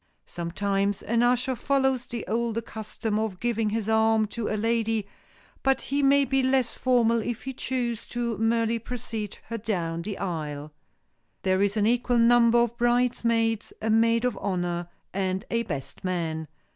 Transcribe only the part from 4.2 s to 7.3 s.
to a lady, but he may be less formal